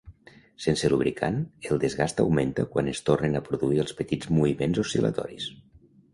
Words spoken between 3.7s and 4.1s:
els